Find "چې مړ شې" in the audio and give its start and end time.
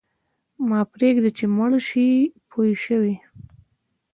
1.37-2.07